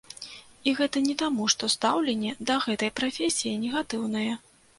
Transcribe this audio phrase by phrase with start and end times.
[0.69, 4.29] І гэта не таму, што стаўленне да гэтай прафесіі негатыўнае.